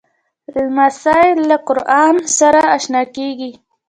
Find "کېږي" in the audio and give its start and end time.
3.15-3.51